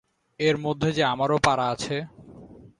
[0.39, 1.97] এর মধ্যে যে আমারও পারা আছে।